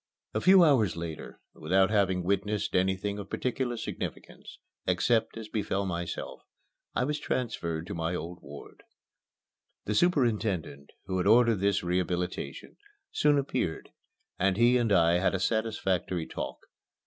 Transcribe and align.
XV 0.01 0.35
A 0.35 0.41
few 0.41 0.63
hours 0.63 0.95
later, 0.95 1.39
without 1.53 1.91
having 1.91 2.23
witnessed 2.23 2.75
anything 2.75 3.19
of 3.19 3.29
particular 3.29 3.77
significance, 3.77 4.57
except 4.87 5.37
as 5.37 5.45
it 5.45 5.53
befell 5.53 5.85
myself, 5.85 6.41
I 6.95 7.03
was 7.03 7.19
transferred 7.19 7.85
to 7.85 7.93
my 7.93 8.15
old 8.15 8.39
ward. 8.41 8.81
The 9.85 9.93
superintendent, 9.93 10.89
who 11.05 11.17
had 11.19 11.27
ordered 11.27 11.57
this 11.59 11.83
rehabilitation, 11.83 12.77
soon 13.11 13.37
appeared, 13.37 13.91
and 14.39 14.57
he 14.57 14.75
and 14.77 14.91
I 14.91 15.19
had 15.19 15.35
a 15.35 15.39
satisfactory 15.39 16.25
talk. 16.25 16.57